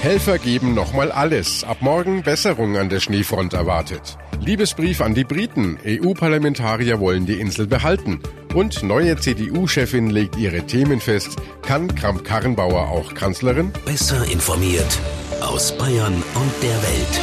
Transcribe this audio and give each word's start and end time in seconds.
Helfer 0.00 0.38
geben 0.38 0.74
nochmal 0.74 1.10
alles. 1.10 1.64
Ab 1.64 1.78
morgen 1.80 2.22
Besserung 2.22 2.76
an 2.76 2.88
der 2.88 3.00
Schneefront 3.00 3.52
erwartet. 3.52 4.16
Liebesbrief 4.40 5.00
an 5.00 5.14
die 5.14 5.24
Briten. 5.24 5.76
EU-Parlamentarier 5.84 7.00
wollen 7.00 7.26
die 7.26 7.40
Insel 7.40 7.66
behalten. 7.66 8.20
Und 8.54 8.84
neue 8.84 9.16
CDU-Chefin 9.16 10.08
legt 10.10 10.36
ihre 10.36 10.62
Themen 10.62 11.00
fest. 11.00 11.36
Kann 11.62 11.92
Kramp-Karrenbauer 11.94 12.88
auch 12.88 13.12
Kanzlerin? 13.14 13.72
Besser 13.84 14.24
informiert 14.30 14.98
aus 15.40 15.76
Bayern 15.76 16.14
und 16.14 16.52
der 16.62 16.82
Welt. 16.82 17.20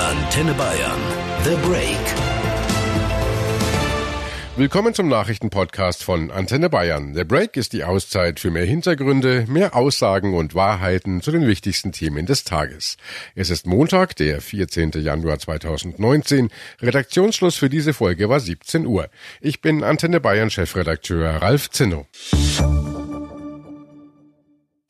Antenne 0.00 0.54
Bayern. 0.54 1.00
The 1.44 1.68
Break. 1.68 2.27
Willkommen 4.58 4.92
zum 4.92 5.06
Nachrichtenpodcast 5.06 6.02
von 6.02 6.32
Antenne 6.32 6.68
Bayern. 6.68 7.14
Der 7.14 7.22
Break 7.22 7.56
ist 7.56 7.72
die 7.72 7.84
Auszeit 7.84 8.40
für 8.40 8.50
mehr 8.50 8.64
Hintergründe, 8.64 9.44
mehr 9.46 9.76
Aussagen 9.76 10.34
und 10.34 10.56
Wahrheiten 10.56 11.22
zu 11.22 11.30
den 11.30 11.46
wichtigsten 11.46 11.92
Themen 11.92 12.26
des 12.26 12.42
Tages. 12.42 12.96
Es 13.36 13.50
ist 13.50 13.68
Montag, 13.68 14.16
der 14.16 14.40
14. 14.40 14.90
Januar 14.96 15.38
2019. 15.38 16.50
Redaktionsschluss 16.82 17.54
für 17.54 17.68
diese 17.68 17.94
Folge 17.94 18.28
war 18.28 18.40
17 18.40 18.84
Uhr. 18.84 19.08
Ich 19.40 19.60
bin 19.60 19.84
Antenne 19.84 20.18
Bayern 20.18 20.50
Chefredakteur 20.50 21.40
Ralf 21.40 21.70
Zinno. 21.70 22.08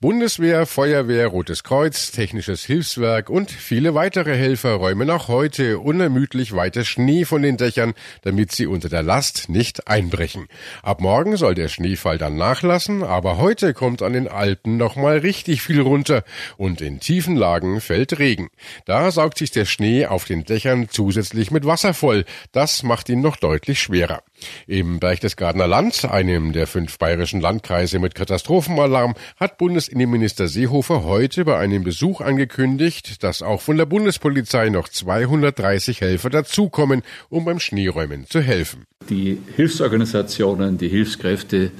Bundeswehr, 0.01 0.65
Feuerwehr, 0.67 1.27
Rotes 1.27 1.65
Kreuz, 1.65 2.13
Technisches 2.13 2.65
Hilfswerk 2.65 3.29
und 3.29 3.51
viele 3.51 3.97
weitere 3.97 4.37
Helfer 4.37 4.75
räumen 4.75 5.11
auch 5.11 5.27
heute 5.27 5.81
unermüdlich 5.81 6.55
weiter 6.55 6.85
Schnee 6.85 7.25
von 7.25 7.43
den 7.43 7.57
Dächern, 7.57 7.95
damit 8.23 8.53
sie 8.53 8.69
unter 8.69 8.89
der 8.89 9.03
Last 9.03 9.49
nicht 9.49 9.89
einbrechen. 9.89 10.47
Ab 10.85 11.01
morgen 11.01 11.37
soll 11.37 11.57
der 11.57 11.67
Schneefall 11.67 12.17
dann 12.17 12.37
nachlassen, 12.37 13.03
aber 13.03 13.39
heute 13.39 13.75
kommt 13.75 14.01
an 14.01 14.13
den 14.13 14.29
Alpen 14.29 14.77
nochmal 14.77 15.19
richtig 15.19 15.63
viel 15.63 15.81
runter 15.81 16.23
und 16.57 16.81
in 16.81 17.01
tiefen 17.01 17.35
Lagen 17.35 17.81
fällt 17.81 18.21
Regen. 18.21 18.51
Da 18.85 19.11
saugt 19.11 19.39
sich 19.39 19.51
der 19.51 19.65
Schnee 19.65 20.07
auf 20.07 20.27
den 20.27 20.45
Dächern 20.45 20.89
zusätzlich 20.89 21.51
mit 21.51 21.67
Wasser 21.67 21.93
voll. 21.93 22.25
Das 22.53 22.85
macht 22.85 23.09
ihn 23.09 23.21
noch 23.21 23.35
deutlich 23.35 23.81
schwerer. 23.81 24.23
Im 24.69 25.01
Berchtesgadener 25.01 25.67
Land, 25.67 26.05
einem 26.05 26.53
der 26.53 26.69
fünf 26.69 26.99
bayerischen 26.99 27.41
Landkreise 27.41 27.99
mit 27.99 28.15
Katastrophenalarm, 28.15 29.15
hat 29.37 29.59
Bundesinnenminister 29.89 30.49
Seehofer 30.49 31.05
heute 31.05 31.47
bei 31.47 31.57
einem 31.57 31.83
Besuch 31.83 32.21
angekündigt, 32.21 33.23
dass 33.23 33.41
auch 33.41 33.63
von 33.63 33.79
der 33.79 33.87
Bundespolizei 33.87 34.69
noch 34.69 34.87
230 34.87 36.03
Helfer 36.03 36.29
dazukommen, 36.29 37.01
um 37.31 37.47
beim 37.47 37.59
Schneeräumen 37.59 38.27
zu 38.29 38.43
helfen. 38.43 38.85
Die 39.09 39.39
Hilfsorganisationen, 39.57 40.77
die 40.77 40.89
Hilfskräfte 40.89 41.71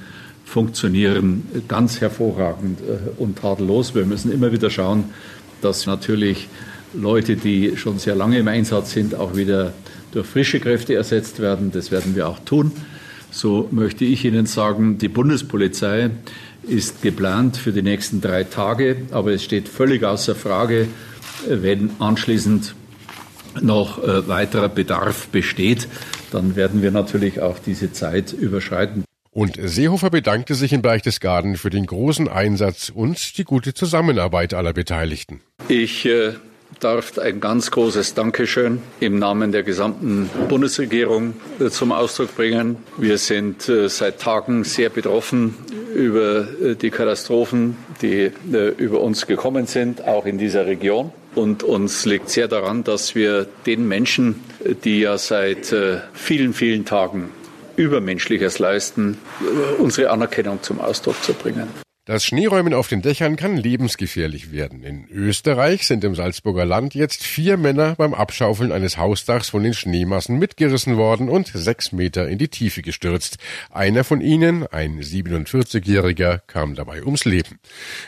funktionieren 0.43 1.43
ganz 1.67 2.01
hervorragend 2.01 2.79
äh, 2.81 3.21
und 3.21 3.37
tadellos. 3.37 3.93
Wir 3.93 4.05
müssen 4.05 4.31
immer 4.31 4.51
wieder 4.51 4.71
schauen, 4.71 5.03
dass 5.61 5.85
natürlich 5.85 6.47
Leute, 6.95 7.35
die 7.35 7.77
schon 7.77 7.99
sehr 7.99 8.15
lange 8.15 8.39
im 8.39 8.47
Einsatz 8.47 8.91
sind, 8.91 9.13
auch 9.13 9.35
wieder 9.35 9.73
durch 10.11 10.25
frische 10.25 10.59
Kräfte 10.59 10.95
ersetzt 10.95 11.39
werden. 11.39 11.71
Das 11.71 11.91
werden 11.91 12.15
wir 12.15 12.27
auch 12.27 12.39
tun. 12.39 12.71
So 13.29 13.67
möchte 13.69 14.05
ich 14.05 14.25
Ihnen 14.25 14.47
sagen, 14.47 14.97
die 14.97 15.09
Bundespolizei 15.09 16.09
ist 16.69 17.01
geplant 17.01 17.57
für 17.57 17.71
die 17.71 17.81
nächsten 17.81 18.21
drei 18.21 18.43
Tage, 18.43 18.97
aber 19.11 19.31
es 19.31 19.43
steht 19.43 19.67
völlig 19.67 20.03
außer 20.03 20.35
Frage, 20.35 20.87
wenn 21.47 21.91
anschließend 21.99 22.75
noch 23.61 24.03
äh, 24.03 24.27
weiterer 24.27 24.69
Bedarf 24.69 25.27
besteht, 25.27 25.87
dann 26.31 26.55
werden 26.55 26.81
wir 26.81 26.91
natürlich 26.91 27.41
auch 27.41 27.59
diese 27.59 27.91
Zeit 27.91 28.33
überschreiten. 28.33 29.03
Und 29.31 29.57
Seehofer 29.61 30.09
bedankte 30.09 30.55
sich 30.55 30.73
in 30.73 30.81
Berchtesgaden 30.81 31.55
für 31.55 31.69
den 31.69 31.85
großen 31.85 32.27
Einsatz 32.27 32.91
und 32.93 33.37
die 33.37 33.43
gute 33.43 33.73
Zusammenarbeit 33.73 34.53
aller 34.53 34.73
Beteiligten. 34.73 35.41
Ich 35.67 36.05
äh, 36.05 36.33
darf 36.79 37.17
ein 37.17 37.39
ganz 37.39 37.71
großes 37.71 38.15
Dankeschön 38.15 38.81
im 38.99 39.19
Namen 39.19 39.51
der 39.51 39.63
gesamten 39.63 40.29
Bundesregierung 40.47 41.35
äh, 41.59 41.69
zum 41.69 41.91
Ausdruck 41.91 42.35
bringen. 42.35 42.77
Wir 42.97 43.17
sind 43.17 43.71
seit 43.87 44.19
Tagen 44.19 44.63
sehr 44.63 44.89
betroffen 44.89 45.55
über 45.93 46.47
äh, 46.61 46.75
die 46.75 46.89
Katastrophen, 46.89 47.77
die 48.01 48.31
über 48.77 49.01
uns 49.01 49.27
gekommen 49.27 49.65
sind, 49.65 50.05
auch 50.05 50.25
in 50.25 50.37
dieser 50.37 50.65
Region. 50.65 51.11
Und 51.35 51.63
uns 51.63 52.05
liegt 52.05 52.29
sehr 52.29 52.47
daran, 52.47 52.83
dass 52.83 53.15
wir 53.15 53.47
den 53.65 53.87
Menschen, 53.87 54.41
die 54.83 55.01
ja 55.01 55.17
seit 55.17 55.73
vielen, 56.13 56.53
vielen 56.53 56.85
Tagen 56.85 57.29
Übermenschliches 57.75 58.59
leisten, 58.59 59.17
unsere 59.77 60.09
Anerkennung 60.09 60.61
zum 60.63 60.81
Ausdruck 60.81 61.21
zu 61.23 61.33
bringen. 61.33 61.67
Das 62.09 62.25
Schneeräumen 62.25 62.73
auf 62.73 62.87
den 62.87 63.03
Dächern 63.03 63.35
kann 63.35 63.55
lebensgefährlich 63.55 64.51
werden. 64.51 64.83
In 64.83 65.07
Österreich 65.11 65.85
sind 65.85 66.03
im 66.03 66.15
Salzburger 66.15 66.65
Land 66.65 66.95
jetzt 66.95 67.23
vier 67.23 67.55
Männer 67.55 67.93
beim 67.99 68.15
Abschaufeln 68.15 68.71
eines 68.71 68.97
Hausdachs 68.97 69.49
von 69.49 69.61
den 69.61 69.75
Schneemassen 69.75 70.39
mitgerissen 70.39 70.97
worden 70.97 71.29
und 71.29 71.51
sechs 71.53 71.91
Meter 71.91 72.27
in 72.27 72.39
die 72.39 72.47
Tiefe 72.47 72.81
gestürzt. 72.81 73.37
Einer 73.69 74.03
von 74.03 74.21
ihnen, 74.21 74.65
ein 74.65 74.99
47-Jähriger, 74.99 76.39
kam 76.47 76.73
dabei 76.73 77.03
ums 77.03 77.25
Leben. 77.25 77.59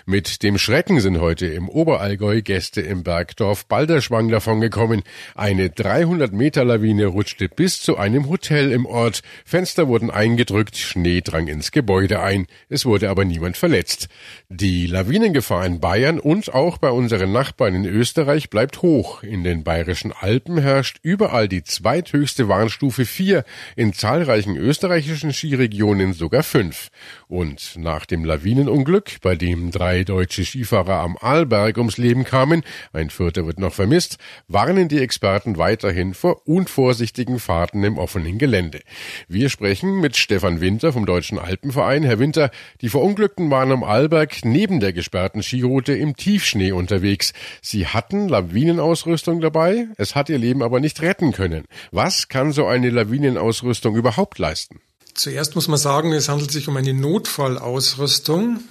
Mit 0.07 0.41
dem 0.41 0.57
Schrecken 0.57 0.99
sind 0.99 1.19
heute 1.19 1.45
im 1.45 1.69
Oberallgäu 1.69 2.41
Gäste 2.41 2.81
im 2.81 3.03
Bergdorf 3.03 3.67
Balderschwang 3.67 4.29
davongekommen. 4.29 5.03
Eine 5.35 5.69
300 5.69 6.33
Meter 6.33 6.65
Lawine 6.65 7.05
rutschte 7.05 7.49
bis 7.49 7.79
zu 7.79 7.97
einem 7.97 8.29
Hotel 8.29 8.71
im 8.71 8.87
Ort. 8.87 9.21
Fenster 9.45 9.87
wurden 9.87 10.09
eingedrückt, 10.09 10.75
Schnee 10.75 11.21
drang 11.21 11.45
ins 11.45 11.69
Gebäude 11.69 12.19
ein. 12.21 12.47
Es 12.67 12.83
wurde 12.87 13.11
aber 13.11 13.25
niemand 13.25 13.57
verletzt 13.57 13.90
jetzt. 13.91 14.07
Die 14.49 14.87
Lawinengefahr 14.87 15.65
in 15.65 15.79
Bayern 15.79 16.19
und 16.19 16.53
auch 16.53 16.77
bei 16.77 16.89
unseren 16.89 17.31
Nachbarn 17.31 17.75
in 17.75 17.85
Österreich 17.85 18.49
bleibt 18.49 18.81
hoch. 18.81 19.23
In 19.23 19.43
den 19.43 19.63
bayerischen 19.63 20.11
Alpen 20.11 20.57
herrscht 20.57 20.99
überall 21.01 21.47
die 21.47 21.63
zweithöchste 21.63 22.47
Warnstufe 22.47 23.05
4, 23.05 23.43
in 23.75 23.93
zahlreichen 23.93 24.55
österreichischen 24.55 25.33
Skiregionen 25.33 26.13
sogar 26.13 26.43
5. 26.43 26.89
Und 27.31 27.77
nach 27.77 28.05
dem 28.05 28.25
Lawinenunglück, 28.25 29.21
bei 29.21 29.37
dem 29.37 29.71
drei 29.71 30.03
deutsche 30.03 30.43
Skifahrer 30.43 30.99
am 30.99 31.15
Arlberg 31.17 31.77
ums 31.77 31.97
Leben 31.97 32.25
kamen, 32.25 32.61
ein 32.91 33.09
vierter 33.09 33.45
wird 33.45 33.57
noch 33.57 33.71
vermisst, 33.71 34.17
warnen 34.49 34.89
die 34.89 34.99
Experten 34.99 35.57
weiterhin 35.57 36.13
vor 36.13 36.45
unvorsichtigen 36.45 37.39
Fahrten 37.39 37.85
im 37.85 37.97
offenen 37.97 38.37
Gelände. 38.37 38.81
Wir 39.29 39.47
sprechen 39.47 40.01
mit 40.01 40.17
Stefan 40.17 40.59
Winter 40.59 40.91
vom 40.91 41.05
Deutschen 41.05 41.39
Alpenverein. 41.39 42.03
Herr 42.03 42.19
Winter, 42.19 42.51
die 42.81 42.89
Verunglückten 42.89 43.49
waren 43.49 43.71
am 43.71 43.85
Arlberg 43.85 44.43
neben 44.43 44.81
der 44.81 44.91
gesperrten 44.91 45.41
Skiroute 45.41 45.93
im 45.93 46.17
Tiefschnee 46.17 46.73
unterwegs. 46.73 47.31
Sie 47.61 47.87
hatten 47.87 48.27
Lawinenausrüstung 48.27 49.39
dabei, 49.39 49.87
es 49.95 50.15
hat 50.15 50.27
ihr 50.27 50.37
Leben 50.37 50.61
aber 50.61 50.81
nicht 50.81 51.01
retten 51.01 51.31
können. 51.31 51.63
Was 51.91 52.27
kann 52.27 52.51
so 52.51 52.65
eine 52.65 52.89
Lawinenausrüstung 52.89 53.95
überhaupt 53.95 54.37
leisten? 54.37 54.81
Zuerst 55.13 55.55
muss 55.55 55.67
man 55.67 55.77
sagen, 55.77 56.13
es 56.13 56.29
handelt 56.29 56.51
sich 56.51 56.67
um 56.67 56.77
eine 56.77 56.93
Notfallausrüstung 56.93 58.61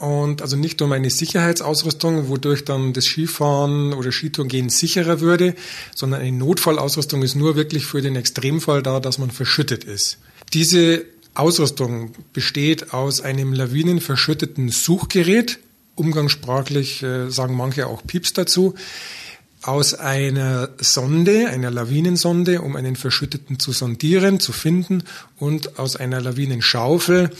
und 0.00 0.42
also 0.42 0.56
nicht 0.56 0.82
um 0.82 0.92
eine 0.92 1.10
Sicherheitsausrüstung, 1.10 2.28
wodurch 2.28 2.64
dann 2.64 2.92
das 2.92 3.04
Skifahren 3.04 3.92
oder 3.92 4.12
Skitourgehen 4.12 4.68
sicherer 4.68 5.20
würde, 5.20 5.54
sondern 5.94 6.20
eine 6.20 6.36
Notfallausrüstung 6.36 7.22
ist 7.22 7.34
nur 7.34 7.56
wirklich 7.56 7.86
für 7.86 8.02
den 8.02 8.16
Extremfall 8.16 8.82
da, 8.82 9.00
dass 9.00 9.18
man 9.18 9.30
verschüttet 9.30 9.84
ist. 9.84 10.18
Diese 10.52 11.04
Ausrüstung 11.34 12.12
besteht 12.32 12.92
aus 12.92 13.20
einem 13.20 13.52
lawinenverschütteten 13.52 14.70
Suchgerät, 14.70 15.58
umgangssprachlich 15.94 17.02
äh, 17.02 17.30
sagen 17.30 17.56
manche 17.56 17.86
auch 17.86 18.06
Pieps 18.06 18.32
dazu, 18.32 18.74
aus 19.66 19.94
einer 19.94 20.70
Sonde, 20.78 21.48
einer 21.48 21.70
Lawinensonde, 21.70 22.62
um 22.62 22.76
einen 22.76 22.96
Verschütteten 22.96 23.58
zu 23.58 23.72
sondieren, 23.72 24.40
zu 24.40 24.52
finden 24.52 25.02
und 25.38 25.78
aus 25.78 25.96
einer 25.96 26.20
Lawinenschaufel, 26.20 27.30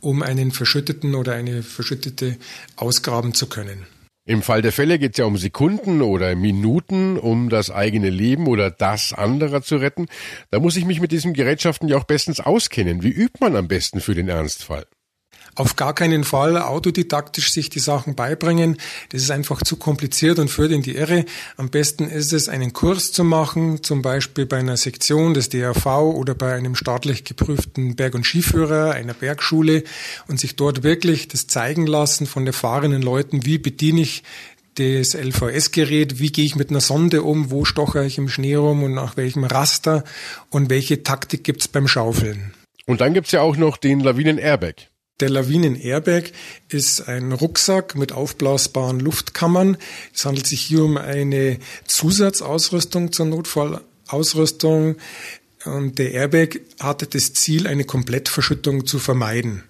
um 0.00 0.22
einen 0.22 0.52
Verschütteten 0.52 1.14
oder 1.14 1.34
eine 1.34 1.62
Verschüttete 1.62 2.36
ausgraben 2.76 3.34
zu 3.34 3.48
können. 3.48 3.86
Im 4.24 4.42
Fall 4.42 4.62
der 4.62 4.70
Fälle 4.70 5.00
geht 5.00 5.12
es 5.12 5.18
ja 5.18 5.24
um 5.24 5.36
Sekunden 5.36 6.00
oder 6.00 6.36
Minuten, 6.36 7.18
um 7.18 7.48
das 7.48 7.72
eigene 7.72 8.08
Leben 8.08 8.46
oder 8.46 8.70
das 8.70 9.12
anderer 9.12 9.62
zu 9.62 9.76
retten. 9.76 10.06
Da 10.50 10.60
muss 10.60 10.76
ich 10.76 10.84
mich 10.84 11.00
mit 11.00 11.10
diesen 11.10 11.32
Gerätschaften 11.32 11.88
ja 11.88 11.96
auch 11.96 12.04
bestens 12.04 12.38
auskennen. 12.38 13.02
Wie 13.02 13.10
übt 13.10 13.38
man 13.40 13.56
am 13.56 13.66
besten 13.66 14.00
für 14.00 14.14
den 14.14 14.28
Ernstfall? 14.28 14.86
Auf 15.54 15.76
gar 15.76 15.94
keinen 15.94 16.24
Fall 16.24 16.56
autodidaktisch 16.56 17.52
sich 17.52 17.68
die 17.68 17.78
Sachen 17.78 18.14
beibringen. 18.14 18.78
Das 19.10 19.22
ist 19.22 19.30
einfach 19.30 19.62
zu 19.62 19.76
kompliziert 19.76 20.38
und 20.38 20.48
führt 20.48 20.72
in 20.72 20.82
die 20.82 20.96
Irre. 20.96 21.24
Am 21.56 21.68
besten 21.68 22.08
ist 22.08 22.32
es, 22.32 22.48
einen 22.48 22.72
Kurs 22.72 23.12
zu 23.12 23.24
machen, 23.24 23.82
zum 23.82 24.00
Beispiel 24.00 24.46
bei 24.46 24.58
einer 24.58 24.76
Sektion 24.76 25.34
des 25.34 25.50
DRV 25.50 25.86
oder 25.86 26.34
bei 26.34 26.54
einem 26.54 26.74
staatlich 26.74 27.24
geprüften 27.24 27.96
Berg- 27.96 28.14
und 28.14 28.24
Skiführer, 28.24 28.92
einer 28.92 29.14
Bergschule 29.14 29.84
und 30.26 30.40
sich 30.40 30.56
dort 30.56 30.82
wirklich 30.82 31.28
das 31.28 31.46
zeigen 31.46 31.86
lassen 31.86 32.26
von 32.26 32.46
erfahrenen 32.46 33.02
Leuten, 33.02 33.44
wie 33.44 33.58
bediene 33.58 34.00
ich 34.00 34.22
das 34.76 35.14
LVS-Gerät, 35.14 36.18
wie 36.18 36.32
gehe 36.32 36.46
ich 36.46 36.56
mit 36.56 36.70
einer 36.70 36.80
Sonde 36.80 37.22
um, 37.22 37.50
wo 37.50 37.64
stoche 37.64 38.06
ich 38.06 38.16
im 38.16 38.28
Schnee 38.28 38.54
rum 38.54 38.82
und 38.82 38.94
nach 38.94 39.16
welchem 39.18 39.44
Raster 39.44 40.04
und 40.48 40.70
welche 40.70 41.02
Taktik 41.02 41.44
gibt's 41.44 41.68
beim 41.68 41.88
Schaufeln. 41.88 42.54
Und 42.86 43.00
dann 43.00 43.12
gibt's 43.14 43.32
ja 43.32 43.42
auch 43.42 43.56
noch 43.56 43.76
den 43.76 44.00
Lawinen-Airbag. 44.00 44.91
Der 45.22 45.30
Lawinen-Airbag 45.30 46.32
ist 46.68 47.06
ein 47.06 47.30
Rucksack 47.30 47.94
mit 47.94 48.10
aufblasbaren 48.10 48.98
Luftkammern. 48.98 49.76
Es 50.12 50.24
handelt 50.24 50.48
sich 50.48 50.62
hier 50.62 50.82
um 50.82 50.96
eine 50.96 51.60
Zusatzausrüstung 51.86 53.12
zur 53.12 53.26
Notfallausrüstung. 53.26 54.96
Und 55.64 56.00
der 56.00 56.10
Airbag 56.10 56.58
hatte 56.80 57.06
das 57.06 57.34
Ziel, 57.34 57.68
eine 57.68 57.84
Komplettverschüttung 57.84 58.84
zu 58.84 58.98
vermeiden. 58.98 59.62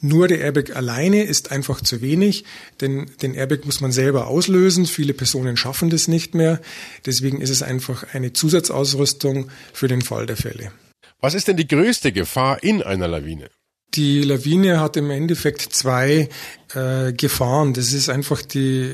Nur 0.00 0.26
der 0.26 0.40
Airbag 0.40 0.74
alleine 0.74 1.24
ist 1.24 1.52
einfach 1.52 1.82
zu 1.82 2.00
wenig, 2.00 2.46
denn 2.80 3.10
den 3.20 3.34
Airbag 3.34 3.66
muss 3.66 3.82
man 3.82 3.92
selber 3.92 4.28
auslösen. 4.28 4.86
Viele 4.86 5.12
Personen 5.12 5.58
schaffen 5.58 5.90
das 5.90 6.08
nicht 6.08 6.34
mehr. 6.34 6.62
Deswegen 7.04 7.42
ist 7.42 7.50
es 7.50 7.62
einfach 7.62 8.14
eine 8.14 8.32
Zusatzausrüstung 8.32 9.50
für 9.74 9.86
den 9.86 10.00
Fall 10.00 10.24
der 10.24 10.38
Fälle. 10.38 10.72
Was 11.20 11.34
ist 11.34 11.46
denn 11.46 11.58
die 11.58 11.68
größte 11.68 12.10
Gefahr 12.10 12.62
in 12.62 12.82
einer 12.82 13.06
Lawine? 13.06 13.50
Die 13.94 14.22
Lawine 14.22 14.80
hat 14.80 14.96
im 14.96 15.10
Endeffekt 15.10 15.62
zwei 15.72 16.28
äh, 16.74 17.12
Gefahren. 17.12 17.74
Das 17.74 17.92
ist 17.92 18.08
einfach 18.08 18.42
die 18.42 18.90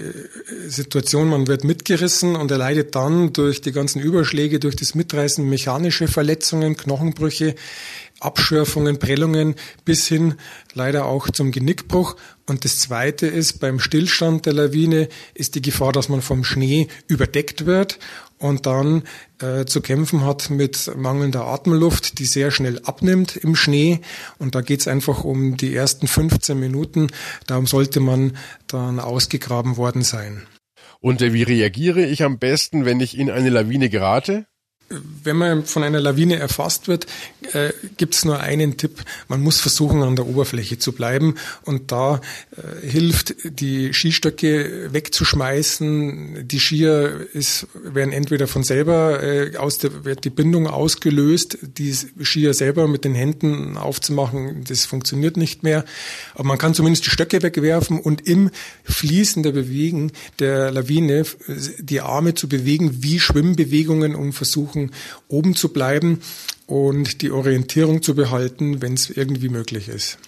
Situation, 0.66 1.28
man 1.28 1.46
wird 1.46 1.64
mitgerissen 1.64 2.36
und 2.36 2.50
erleidet 2.50 2.94
dann 2.94 3.32
durch 3.32 3.62
die 3.62 3.72
ganzen 3.72 4.00
Überschläge, 4.00 4.60
durch 4.60 4.76
das 4.76 4.94
Mitreißen 4.94 5.48
mechanische 5.48 6.06
Verletzungen, 6.06 6.76
Knochenbrüche, 6.76 7.54
Abschürfungen, 8.20 8.98
Prellungen 8.98 9.54
bis 9.86 10.06
hin 10.06 10.34
leider 10.74 11.06
auch 11.06 11.30
zum 11.30 11.50
Genickbruch. 11.50 12.16
Und 12.46 12.66
das 12.66 12.80
Zweite 12.80 13.26
ist, 13.26 13.60
beim 13.60 13.80
Stillstand 13.80 14.44
der 14.44 14.52
Lawine 14.52 15.08
ist 15.32 15.54
die 15.54 15.62
Gefahr, 15.62 15.92
dass 15.92 16.10
man 16.10 16.20
vom 16.20 16.44
Schnee 16.44 16.88
überdeckt 17.06 17.64
wird 17.64 17.98
und 18.40 18.66
dann 18.66 19.04
äh, 19.40 19.66
zu 19.66 19.80
kämpfen 19.80 20.24
hat 20.24 20.50
mit 20.50 20.90
mangelnder 20.96 21.46
Atemluft, 21.46 22.18
die 22.18 22.24
sehr 22.24 22.50
schnell 22.50 22.80
abnimmt 22.84 23.36
im 23.36 23.54
Schnee. 23.54 24.00
Und 24.38 24.54
da 24.54 24.62
geht 24.62 24.80
es 24.80 24.88
einfach 24.88 25.24
um 25.24 25.56
die 25.56 25.74
ersten 25.74 26.08
15 26.08 26.58
Minuten. 26.58 27.08
Darum 27.46 27.66
sollte 27.66 28.00
man 28.00 28.36
dann 28.66 28.98
ausgegraben 28.98 29.76
worden 29.76 30.02
sein. 30.02 30.46
Und 31.00 31.20
wie 31.20 31.42
reagiere 31.42 32.04
ich 32.04 32.22
am 32.22 32.38
besten, 32.38 32.84
wenn 32.84 33.00
ich 33.00 33.16
in 33.16 33.30
eine 33.30 33.50
Lawine 33.50 33.88
gerate? 33.88 34.46
Wenn 35.22 35.36
man 35.36 35.64
von 35.64 35.82
einer 35.82 36.00
Lawine 36.00 36.36
erfasst 36.36 36.88
wird, 36.88 37.06
äh, 37.52 37.70
gibt 37.96 38.14
es 38.14 38.24
nur 38.24 38.40
einen 38.40 38.76
Tipp. 38.76 39.04
Man 39.28 39.40
muss 39.40 39.60
versuchen, 39.60 40.02
an 40.02 40.16
der 40.16 40.26
Oberfläche 40.26 40.78
zu 40.78 40.92
bleiben. 40.92 41.36
Und 41.64 41.92
da 41.92 42.20
äh, 42.56 42.86
hilft, 42.86 43.34
die 43.44 43.92
Skistöcke 43.92 44.92
wegzuschmeißen. 44.92 46.48
Die 46.48 46.58
Skier 46.58 47.28
ist, 47.32 47.68
werden 47.74 48.12
entweder 48.12 48.48
von 48.48 48.64
selber 48.64 49.22
äh, 49.22 49.56
aus 49.56 49.78
der, 49.78 50.04
wird 50.04 50.24
die 50.24 50.30
Bindung 50.30 50.66
ausgelöst, 50.66 51.58
die 51.62 51.94
Skier 52.22 52.54
selber 52.54 52.88
mit 52.88 53.04
den 53.04 53.14
Händen 53.14 53.76
aufzumachen, 53.76 54.64
das 54.64 54.86
funktioniert 54.86 55.36
nicht 55.36 55.62
mehr. 55.62 55.84
Aber 56.34 56.44
man 56.44 56.58
kann 56.58 56.74
zumindest 56.74 57.06
die 57.06 57.10
Stöcke 57.10 57.42
wegwerfen 57.42 58.00
und 58.00 58.26
im 58.26 58.50
Fließen 58.84 59.42
der 59.42 59.52
Bewegen 59.52 60.12
der 60.38 60.70
Lawine 60.70 61.24
die 61.78 62.00
Arme 62.00 62.34
zu 62.34 62.48
bewegen, 62.48 63.02
wie 63.02 63.20
Schwimmbewegungen, 63.20 64.14
um 64.14 64.32
versuchen, 64.32 64.79
versuchen, 64.80 64.90
oben 65.28 65.54
zu 65.54 65.72
bleiben 65.72 66.20
und 66.66 67.22
die 67.22 67.30
Orientierung 67.30 68.02
zu 68.02 68.14
behalten, 68.14 68.82
wenn 68.82 68.94
es 68.94 69.10
irgendwie 69.10 69.48
möglich 69.48 69.88
ist. 69.88 70.18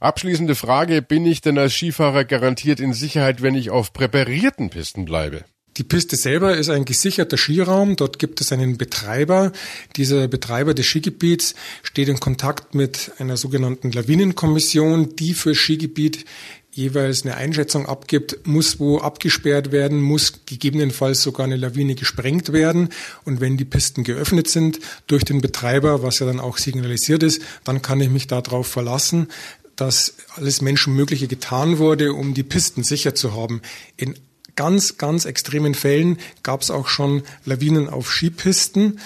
Abschließende 0.00 0.54
Frage, 0.54 1.02
bin 1.02 1.26
ich 1.26 1.40
denn 1.40 1.58
als 1.58 1.74
Skifahrer 1.74 2.24
garantiert 2.24 2.80
in 2.80 2.92
Sicherheit, 2.92 3.42
wenn 3.42 3.54
ich 3.54 3.70
auf 3.70 3.92
präparierten 3.92 4.70
Pisten 4.70 5.04
bleibe? 5.04 5.44
Die 5.78 5.84
Piste 5.84 6.16
selber 6.16 6.54
ist 6.54 6.68
ein 6.68 6.84
gesicherter 6.84 7.38
Skiraum. 7.38 7.96
Dort 7.96 8.18
gibt 8.18 8.42
es 8.42 8.52
einen 8.52 8.76
Betreiber. 8.76 9.52
Dieser 9.96 10.28
Betreiber 10.28 10.74
des 10.74 10.84
Skigebiets 10.84 11.54
steht 11.82 12.08
in 12.08 12.20
Kontakt 12.20 12.74
mit 12.74 13.12
einer 13.18 13.38
sogenannten 13.38 13.90
Lawinenkommission, 13.90 15.16
die 15.16 15.32
für 15.32 15.54
Skigebiet 15.54 16.26
jeweils 16.72 17.22
eine 17.22 17.36
Einschätzung 17.36 17.86
abgibt, 17.86 18.46
muss 18.46 18.80
wo 18.80 18.98
abgesperrt 18.98 19.72
werden, 19.72 20.00
muss 20.00 20.40
gegebenenfalls 20.46 21.22
sogar 21.22 21.44
eine 21.44 21.56
Lawine 21.56 21.94
gesprengt 21.94 22.52
werden. 22.52 22.88
Und 23.24 23.40
wenn 23.40 23.56
die 23.56 23.66
Pisten 23.66 24.04
geöffnet 24.04 24.48
sind 24.48 24.80
durch 25.06 25.24
den 25.24 25.40
Betreiber, 25.40 26.02
was 26.02 26.18
ja 26.18 26.26
dann 26.26 26.40
auch 26.40 26.58
signalisiert 26.58 27.22
ist, 27.22 27.42
dann 27.64 27.82
kann 27.82 28.00
ich 28.00 28.08
mich 28.08 28.26
darauf 28.26 28.66
verlassen, 28.66 29.28
dass 29.76 30.14
alles 30.36 30.62
Menschenmögliche 30.62 31.28
getan 31.28 31.78
wurde, 31.78 32.14
um 32.14 32.34
die 32.34 32.42
Pisten 32.42 32.84
sicher 32.84 33.14
zu 33.14 33.34
haben. 33.34 33.60
In 33.96 34.14
ganz, 34.56 34.96
ganz 34.96 35.24
extremen 35.24 35.74
Fällen 35.74 36.18
gab 36.42 36.62
es 36.62 36.70
auch 36.70 36.88
schon 36.88 37.22
Lawinen 37.44 37.88
auf 37.88 38.10
Skipisten. 38.10 38.98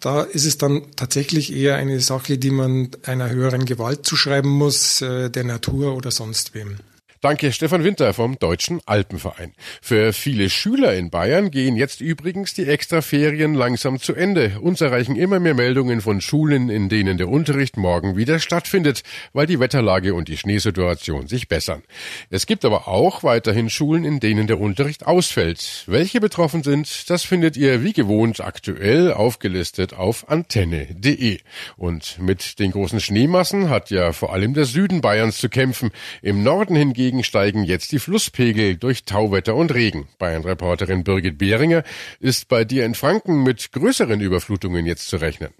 Da 0.00 0.22
ist 0.22 0.44
es 0.44 0.58
dann 0.58 0.82
tatsächlich 0.96 1.54
eher 1.54 1.76
eine 1.76 2.00
Sache, 2.00 2.36
die 2.36 2.50
man 2.50 2.90
einer 3.04 3.30
höheren 3.30 3.64
Gewalt 3.64 4.04
zuschreiben 4.04 4.50
muss, 4.50 5.00
äh, 5.00 5.30
der 5.30 5.44
Natur 5.44 5.94
oder 5.94 6.10
sonst 6.10 6.54
wem. 6.54 6.76
Danke, 7.24 7.52
Stefan 7.52 7.84
Winter 7.84 8.12
vom 8.12 8.38
Deutschen 8.38 8.82
Alpenverein. 8.84 9.54
Für 9.80 10.12
viele 10.12 10.50
Schüler 10.50 10.92
in 10.92 11.08
Bayern 11.08 11.50
gehen 11.50 11.74
jetzt 11.74 12.02
übrigens 12.02 12.52
die 12.52 12.66
Extraferien 12.66 13.54
langsam 13.54 13.98
zu 13.98 14.14
Ende. 14.14 14.60
Uns 14.60 14.82
erreichen 14.82 15.16
immer 15.16 15.40
mehr 15.40 15.54
Meldungen 15.54 16.02
von 16.02 16.20
Schulen, 16.20 16.68
in 16.68 16.90
denen 16.90 17.16
der 17.16 17.30
Unterricht 17.30 17.78
morgen 17.78 18.18
wieder 18.18 18.40
stattfindet, 18.40 19.04
weil 19.32 19.46
die 19.46 19.58
Wetterlage 19.58 20.12
und 20.12 20.28
die 20.28 20.36
Schneesituation 20.36 21.26
sich 21.26 21.48
bessern. 21.48 21.82
Es 22.28 22.44
gibt 22.44 22.62
aber 22.66 22.88
auch 22.88 23.22
weiterhin 23.22 23.70
Schulen, 23.70 24.04
in 24.04 24.20
denen 24.20 24.46
der 24.46 24.60
Unterricht 24.60 25.06
ausfällt. 25.06 25.84
Welche 25.86 26.20
betroffen 26.20 26.62
sind, 26.62 27.08
das 27.08 27.24
findet 27.24 27.56
ihr 27.56 27.82
wie 27.82 27.94
gewohnt 27.94 28.42
aktuell 28.42 29.10
aufgelistet 29.14 29.94
auf 29.94 30.28
antenne.de. 30.28 31.38
Und 31.78 32.18
mit 32.20 32.58
den 32.58 32.72
großen 32.72 33.00
Schneemassen 33.00 33.70
hat 33.70 33.88
ja 33.88 34.12
vor 34.12 34.34
allem 34.34 34.52
der 34.52 34.66
Süden 34.66 35.00
Bayerns 35.00 35.38
zu 35.38 35.48
kämpfen. 35.48 35.90
Im 36.20 36.42
Norden 36.42 36.76
hingegen 36.76 37.13
Dagegen 37.14 37.22
steigen 37.22 37.62
jetzt 37.62 37.92
die 37.92 38.00
Flusspegel 38.00 38.76
durch 38.76 39.04
Tauwetter 39.04 39.54
und 39.54 39.72
Regen. 39.72 40.08
Bayern-Reporterin 40.18 41.04
Birgit 41.04 41.38
Behringer 41.38 41.84
ist 42.18 42.48
bei 42.48 42.64
dir 42.64 42.84
in 42.84 42.96
Franken 42.96 43.44
mit 43.44 43.70
größeren 43.70 44.20
Überflutungen 44.20 44.84
jetzt 44.84 45.06
zu 45.06 45.18
rechnen. 45.18 45.50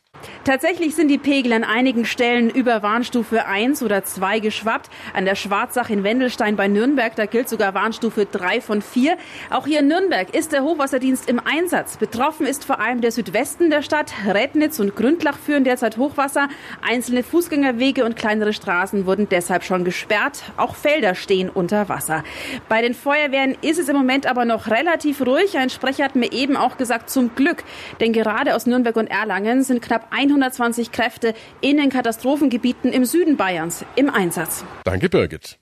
Tatsächlich 0.45 0.95
sind 0.95 1.09
die 1.09 1.19
Pegel 1.19 1.53
an 1.53 1.65
einigen 1.65 2.05
Stellen 2.05 2.51
über 2.51 2.83
Warnstufe 2.83 3.47
1 3.47 3.83
oder 3.83 4.05
2 4.05 4.41
geschwappt. 4.41 4.91
An 5.15 5.25
der 5.25 5.35
Schwarzach 5.35 5.91
in 5.91 6.05
Wendelstein 6.05 6.57
bei 6.57 6.69
Nürnberg, 6.69 7.15
da 7.17 7.27
gilt 7.27 7.49
sogar 7.49 7.75
Warnstufe 7.75 8.27
3 8.27 8.61
von 8.61 8.83
4. 8.83 9.17
Auch 9.51 9.67
hier 9.67 9.81
in 9.81 9.89
Nürnberg 9.89 10.35
ist 10.35 10.53
der 10.53 10.63
Hochwasserdienst 10.63 11.29
im 11.29 11.41
Einsatz. 11.41 11.97
Betroffen 11.97 12.47
ist 12.47 12.65
vor 12.65 12.81
allem 12.81 13.01
der 13.01 13.13
Südwesten 13.13 13.71
der 13.71 13.83
Stadt. 13.83 14.13
Rednitz 14.27 14.81
und 14.81 14.97
Gründlach 14.97 15.39
führen 15.39 15.65
derzeit 15.65 15.97
Hochwasser. 15.97 16.49
Einzelne 16.83 17.23
Fußgängerwege 17.23 18.05
und 18.05 18.17
kleinere 18.17 18.53
Straßen 18.53 19.07
wurden 19.07 19.29
deshalb 19.29 19.65
schon 19.65 19.85
gesperrt. 19.85 20.43
Auch 20.57 20.75
Felder 20.75 21.15
stehen 21.15 21.49
unter 21.49 21.89
Wasser. 21.89 22.25
Bei 22.69 22.83
den 22.83 22.95
Feuerwehren 22.95 23.57
ist 23.63 23.79
es 23.79 23.89
im 23.89 23.97
Moment 23.97 24.27
aber 24.27 24.45
noch 24.45 24.69
relativ 24.69 25.21
ruhig. 25.21 25.57
Ein 25.57 25.71
Sprecher 25.71 26.05
hat 26.05 26.17
mir 26.17 26.33
eben 26.33 26.57
auch 26.57 26.77
gesagt, 26.77 27.11
zum 27.11 27.35
Glück. 27.35 27.65
Denn 28.01 28.13
gerade 28.13 28.55
aus 28.55 28.67
Nürnberg 28.67 28.97
und 28.97 29.07
Erlangen 29.07 29.63
sind 29.63 29.83
knapp 29.83 30.09
120 30.15 30.93
Kräfte 30.93 31.35
in 31.61 31.77
den 31.77 31.91
Katastrophengebieten 31.91 32.93
im 32.93 33.05
Süden 33.05 33.37
Bayerns 33.37 33.85
im 33.97 34.11
Einsatz. 34.11 34.65
Danke, 34.85 35.09
Birgit. 35.09 35.59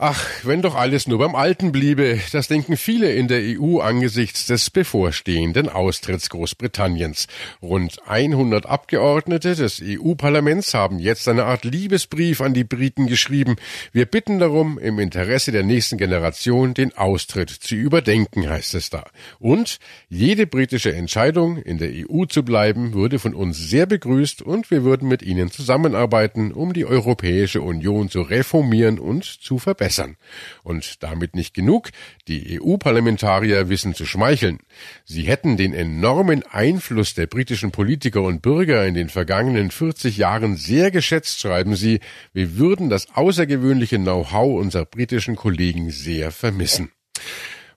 Ach, 0.00 0.24
wenn 0.44 0.62
doch 0.62 0.76
alles 0.76 1.08
nur 1.08 1.18
beim 1.18 1.34
Alten 1.34 1.72
bliebe, 1.72 2.20
das 2.30 2.46
denken 2.46 2.76
viele 2.76 3.12
in 3.12 3.26
der 3.26 3.40
EU 3.42 3.80
angesichts 3.80 4.46
des 4.46 4.70
bevorstehenden 4.70 5.68
Austritts 5.68 6.30
Großbritanniens. 6.30 7.26
Rund 7.60 7.98
100 8.06 8.64
Abgeordnete 8.64 9.56
des 9.56 9.82
EU-Parlaments 9.82 10.72
haben 10.72 11.00
jetzt 11.00 11.26
eine 11.26 11.46
Art 11.46 11.64
Liebesbrief 11.64 12.40
an 12.40 12.54
die 12.54 12.62
Briten 12.62 13.08
geschrieben. 13.08 13.56
Wir 13.90 14.06
bitten 14.06 14.38
darum, 14.38 14.78
im 14.78 15.00
Interesse 15.00 15.50
der 15.50 15.64
nächsten 15.64 15.98
Generation 15.98 16.74
den 16.74 16.96
Austritt 16.96 17.50
zu 17.50 17.74
überdenken, 17.74 18.48
heißt 18.48 18.76
es 18.76 18.90
da. 18.90 19.02
Und 19.40 19.80
jede 20.08 20.46
britische 20.46 20.94
Entscheidung, 20.94 21.56
in 21.56 21.78
der 21.78 21.90
EU 21.90 22.24
zu 22.26 22.44
bleiben, 22.44 22.94
würde 22.94 23.18
von 23.18 23.34
uns 23.34 23.58
sehr 23.58 23.86
begrüßt 23.86 24.42
und 24.42 24.70
wir 24.70 24.84
würden 24.84 25.08
mit 25.08 25.22
ihnen 25.22 25.50
zusammenarbeiten, 25.50 26.52
um 26.52 26.72
die 26.72 26.86
Europäische 26.86 27.62
Union 27.62 28.08
zu 28.08 28.22
reformieren 28.22 29.00
und 29.00 29.24
zu 29.24 29.58
verbessern 29.58 29.87
verbessern. 29.88 30.16
Und 30.62 31.02
damit 31.02 31.34
nicht 31.34 31.54
genug, 31.54 31.90
die 32.28 32.60
EU-Parlamentarier 32.60 33.68
wissen 33.68 33.94
zu 33.94 34.06
schmeicheln. 34.06 34.60
Sie 35.04 35.22
hätten 35.22 35.56
den 35.56 35.74
enormen 35.74 36.42
Einfluss 36.50 37.14
der 37.14 37.26
britischen 37.26 37.70
Politiker 37.70 38.22
und 38.22 38.42
Bürger 38.42 38.86
in 38.86 38.94
den 38.94 39.08
vergangenen 39.08 39.70
40 39.70 40.16
Jahren 40.16 40.56
sehr 40.56 40.90
geschätzt, 40.90 41.40
schreiben 41.40 41.74
sie. 41.74 42.00
Wir 42.32 42.56
würden 42.56 42.90
das 42.90 43.08
außergewöhnliche 43.14 43.98
Know-how 43.98 44.60
unserer 44.60 44.84
britischen 44.84 45.36
Kollegen 45.36 45.90
sehr 45.90 46.30
vermissen. 46.30 46.90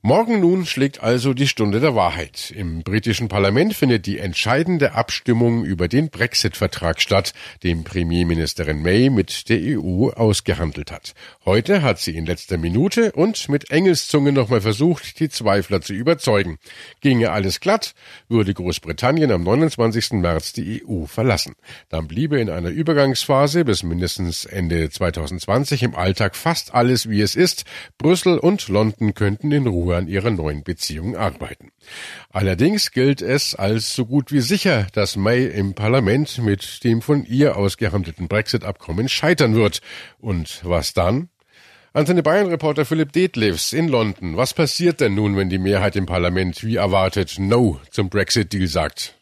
Morgen 0.04 0.40
nun 0.40 0.66
schlägt 0.66 1.04
also 1.04 1.36
die 1.36 1.48
Stunde 1.48 1.80
der 1.80 1.94
Wahrheit. 1.94 2.52
Im 2.58 2.82
britischen 2.82 3.28
Parlament 3.28 3.76
findet 3.76 4.08
die 4.08 4.18
entscheidende 4.18 4.94
Abstimmung 4.94 5.64
über 5.64 5.88
den 5.88 6.10
Brexit-Vertrag 6.10 7.00
statt, 7.00 7.36
den 7.62 7.84
Premierministerin 7.84 8.82
May 8.82 9.12
mit 9.12 9.48
der 9.48 9.60
EU 9.62 10.10
ausgehandelt 10.10 10.92
hat. 10.92 11.14
Heute 11.44 11.82
hat 11.82 11.98
sie 11.98 12.16
in 12.16 12.28
letzter 12.28 12.60
Minute 12.60 13.14
und 13.14 13.50
mit 13.50 13.72
Engelszunge 13.72 14.32
nochmal 14.32 14.62
versucht, 14.62 15.20
die 15.20 15.28
Zweifler 15.28 15.82
zu 15.82 15.92
überzeugen. 15.92 16.60
Ginge 17.00 17.32
alles 17.32 17.60
glatt, 17.60 17.96
würde 18.30 18.54
Großbritannien 18.54 19.32
am 19.32 19.42
29. 19.42 20.12
März 20.12 20.54
die 20.54 20.84
EU 20.88 21.06
verlassen. 21.08 21.56
Dann 21.90 22.08
bliebe 22.08 22.40
in 22.40 22.52
einer 22.52 22.70
Übergangsphase 22.70 23.66
bis 23.66 23.82
mindestens 23.82 24.46
Ende 24.46 24.92
2020 24.92 25.82
im 25.82 25.96
Alltag 25.96 26.36
fast 26.36 26.76
alles 26.76 27.10
wie 27.10 27.22
es 27.22 27.36
ist. 27.36 27.66
Brüssel 27.98 28.38
und 28.38 28.68
London 28.68 29.16
könnten 29.16 29.52
in 29.52 29.66
Ruhe 29.66 29.96
an 29.96 30.08
ihrer 30.08 30.30
neuen 30.30 30.62
Beziehung 30.64 31.18
arbeiten. 31.18 31.72
Allerdings 32.30 32.92
gilt 32.92 33.22
es 33.22 33.56
als 33.56 33.94
so 33.94 34.06
gut 34.06 34.32
wie 34.32 34.42
sicher, 34.42 34.88
dass 34.94 35.16
May 35.16 35.46
im 35.46 35.74
Parlament 35.74 36.38
mit 36.40 36.84
dem 36.84 37.02
von 37.02 37.26
ihr 37.26 37.58
ausgehandelten 37.58 38.28
Brexit-Abkommen 38.28 39.10
scheitern 39.10 39.56
wird. 39.56 39.82
Und 40.20 40.62
was 40.64 40.94
dann? 40.94 41.30
Antenne 41.94 42.24
Bayern-Reporter 42.24 42.86
Philipp 42.86 43.12
Detlefs 43.12 43.74
in 43.74 43.90
London. 43.90 44.38
Was 44.38 44.54
passiert 44.54 45.02
denn 45.02 45.16
nun, 45.16 45.36
wenn 45.36 45.50
die 45.50 45.60
Mehrheit 45.60 45.98
im 45.98 46.06
Parlament 46.06 46.64
wie 46.64 46.78
erwartet 46.78 47.36
No 47.38 47.82
zum 47.90 48.10
Brexit-Deal 48.10 48.68
sagt? 48.68 49.21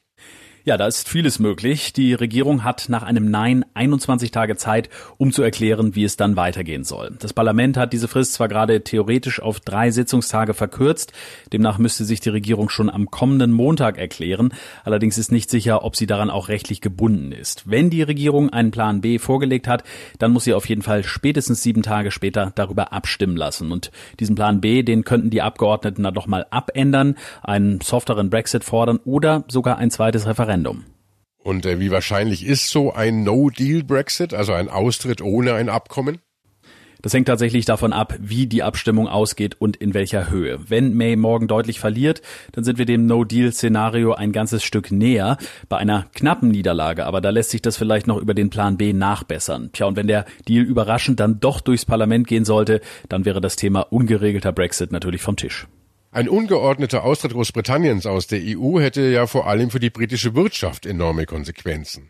Ja, 0.66 0.76
da 0.76 0.88
ist 0.88 1.08
vieles 1.08 1.40
möglich. 1.40 1.94
Die 1.94 2.14
Regierung 2.14 2.66
hat 2.66 2.90
nach 2.90 3.04
einem 3.04 3.32
Nein 3.32 3.64
21 3.76 4.32
Tage 4.32 4.58
Zeit, 4.58 4.90
um 5.18 5.32
zu 5.32 5.42
erklären, 5.42 5.96
wie 5.96 6.04
es 6.04 6.18
dann 6.18 6.36
weitergehen 6.36 6.84
soll. 6.84 7.16
Das 7.18 7.32
Parlament 7.32 7.78
hat 7.78 7.94
diese 7.94 8.10
Frist 8.10 8.34
zwar 8.34 8.50
gerade 8.50 8.84
theoretisch 8.84 9.42
auf 9.42 9.62
drei 9.62 9.90
Sitzungstage 9.90 10.54
verkürzt, 10.54 11.14
demnach 11.54 11.78
müsste 11.78 12.04
sich 12.04 12.20
die 12.20 12.30
Regierung 12.30 12.68
schon 12.68 12.90
am 12.90 13.10
kommenden 13.10 13.54
Montag 13.54 13.98
erklären. 13.98 14.54
Allerdings 14.84 15.18
ist 15.18 15.32
nicht 15.32 15.50
sicher, 15.50 15.86
ob 15.86 15.96
sie 15.96 16.08
daran 16.08 16.30
auch 16.30 16.50
rechtlich 16.50 16.82
gebunden 16.82 17.32
ist. 17.32 17.70
Wenn 17.70 17.90
die 17.90 18.04
Regierung 18.04 18.50
einen 18.50 18.72
Plan 18.72 19.00
B 19.00 19.18
vorgelegt 19.18 19.68
hat, 19.68 19.86
dann 20.18 20.34
muss 20.34 20.44
sie 20.44 20.54
auf 20.54 20.68
jeden 20.68 20.82
Fall 20.82 21.06
spätestens 21.06 21.64
sieben 21.64 21.84
Tage 21.84 22.12
später 22.12 22.52
darüber 22.54 22.92
abstimmen 22.92 23.38
lassen. 23.38 23.72
Und 23.72 23.92
diesen 24.20 24.36
Plan 24.36 24.60
B, 24.60 24.84
den 24.84 25.06
könnten 25.06 25.30
die 25.30 25.42
Abgeordneten 25.42 26.04
dann 26.04 26.14
doch 26.14 26.28
mal 26.28 26.46
abändern, 26.50 27.16
einen 27.44 27.80
softeren 27.80 28.30
Brexit 28.30 28.66
fordern 28.66 29.00
oder 29.06 29.46
sogar 29.48 29.78
ein 29.78 29.90
zweites 29.90 30.28
Referendum 30.28 30.49
Referendum. 30.50 30.86
Und 31.42 31.66
äh, 31.66 31.80
wie 31.80 31.92
wahrscheinlich 31.92 32.46
ist 32.46 32.70
so 32.70 32.92
ein 32.92 33.24
No-Deal-Brexit, 33.24 34.34
also 34.34 34.54
ein 34.54 34.68
Austritt 34.68 35.22
ohne 35.22 35.54
ein 35.54 35.70
Abkommen? 35.70 36.18
Das 37.02 37.14
hängt 37.14 37.28
tatsächlich 37.30 37.64
davon 37.64 37.94
ab, 37.94 38.16
wie 38.20 38.46
die 38.46 38.62
Abstimmung 38.62 39.08
ausgeht 39.08 39.56
und 39.58 39.78
in 39.78 39.94
welcher 39.94 40.30
Höhe. 40.30 40.60
Wenn 40.68 40.96
May 40.96 41.16
morgen 41.16 41.48
deutlich 41.48 41.80
verliert, 41.80 42.22
dann 42.52 42.66
sind 42.66 42.78
wir 42.78 42.86
dem 42.86 43.06
No-Deal-Szenario 43.06 44.16
ein 44.16 44.34
ganzes 44.34 44.64
Stück 44.64 44.92
näher. 44.92 45.38
Bei 45.70 45.78
einer 45.78 46.08
knappen 46.14 46.50
Niederlage, 46.50 47.06
aber 47.06 47.22
da 47.22 47.30
lässt 47.30 47.52
sich 47.52 47.62
das 47.62 47.78
vielleicht 47.78 48.06
noch 48.06 48.18
über 48.18 48.34
den 48.34 48.50
Plan 48.50 48.76
B 48.76 48.92
nachbessern. 48.92 49.70
Tja, 49.72 49.86
und 49.86 49.96
wenn 49.96 50.08
der 50.08 50.26
Deal 50.50 50.66
überraschend 50.66 51.22
dann 51.22 51.40
doch 51.40 51.62
durchs 51.62 51.86
Parlament 51.86 52.28
gehen 52.28 52.44
sollte, 52.44 52.82
dann 53.08 53.24
wäre 53.24 53.40
das 53.40 53.56
Thema 53.56 53.82
ungeregelter 53.82 54.52
Brexit 54.52 54.92
natürlich 54.92 55.22
vom 55.22 55.38
Tisch. 55.38 55.68
Ein 56.12 56.28
ungeordneter 56.28 57.04
Austritt 57.04 57.34
Großbritanniens 57.34 58.08
aus 58.08 58.26
der 58.26 58.42
EU 58.44 58.80
hätte 58.80 59.02
ja 59.02 59.28
vor 59.28 59.46
allem 59.46 59.70
für 59.70 59.80
die 59.80 59.92
britische 59.92 60.34
Wirtschaft 60.34 60.88
enorme 60.88 61.28
Konsequenzen. 61.28 62.10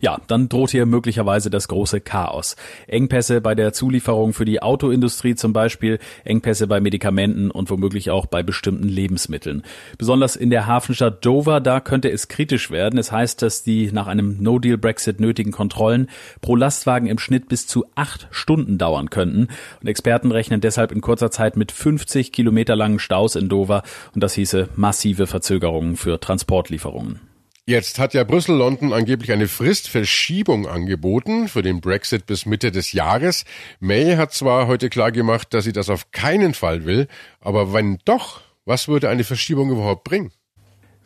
Ja, 0.00 0.20
dann 0.26 0.48
droht 0.48 0.70
hier 0.70 0.86
möglicherweise 0.86 1.50
das 1.50 1.68
große 1.68 2.00
Chaos. 2.00 2.56
Engpässe 2.86 3.40
bei 3.40 3.54
der 3.54 3.72
Zulieferung 3.72 4.32
für 4.32 4.44
die 4.44 4.62
Autoindustrie 4.62 5.34
zum 5.34 5.52
Beispiel, 5.52 5.98
Engpässe 6.24 6.66
bei 6.66 6.80
Medikamenten 6.80 7.50
und 7.50 7.70
womöglich 7.70 8.10
auch 8.10 8.26
bei 8.26 8.42
bestimmten 8.42 8.88
Lebensmitteln. 8.88 9.62
Besonders 9.98 10.36
in 10.36 10.50
der 10.50 10.66
Hafenstadt 10.66 11.24
Dover, 11.24 11.60
da 11.60 11.80
könnte 11.80 12.10
es 12.10 12.28
kritisch 12.28 12.70
werden. 12.70 12.98
Es 12.98 13.12
heißt, 13.12 13.42
dass 13.42 13.62
die 13.62 13.90
nach 13.92 14.06
einem 14.06 14.36
No-Deal-Brexit 14.40 15.20
nötigen 15.20 15.52
Kontrollen 15.52 16.08
pro 16.40 16.56
Lastwagen 16.56 17.06
im 17.06 17.18
Schnitt 17.18 17.48
bis 17.48 17.66
zu 17.66 17.86
acht 17.94 18.28
Stunden 18.30 18.78
dauern 18.78 19.10
könnten. 19.10 19.48
Und 19.80 19.88
Experten 19.88 20.30
rechnen 20.32 20.60
deshalb 20.60 20.92
in 20.92 21.00
kurzer 21.00 21.30
Zeit 21.30 21.56
mit 21.56 21.72
50 21.72 22.32
Kilometer 22.32 22.76
langen 22.76 22.98
Staus 22.98 23.36
in 23.36 23.48
Dover 23.48 23.82
und 24.14 24.22
das 24.22 24.34
hieße 24.34 24.68
massive 24.76 25.26
Verzögerungen 25.26 25.96
für 25.96 26.20
Transportlieferungen. 26.20 27.25
Jetzt 27.68 27.98
hat 27.98 28.14
ja 28.14 28.22
Brüssel-London 28.22 28.92
angeblich 28.92 29.32
eine 29.32 29.48
Fristverschiebung 29.48 30.68
angeboten 30.68 31.48
für 31.48 31.62
den 31.62 31.80
Brexit 31.80 32.24
bis 32.24 32.46
Mitte 32.46 32.70
des 32.70 32.92
Jahres. 32.92 33.44
May 33.80 34.14
hat 34.14 34.32
zwar 34.32 34.68
heute 34.68 34.88
klargemacht, 34.88 35.52
dass 35.52 35.64
sie 35.64 35.72
das 35.72 35.90
auf 35.90 36.12
keinen 36.12 36.54
Fall 36.54 36.84
will, 36.84 37.08
aber 37.40 37.72
wenn 37.72 37.98
doch, 38.04 38.40
was 38.66 38.86
würde 38.86 39.08
eine 39.08 39.24
Verschiebung 39.24 39.72
überhaupt 39.72 40.04
bringen? 40.04 40.30